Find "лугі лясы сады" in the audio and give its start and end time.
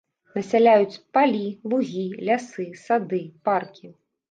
1.75-3.23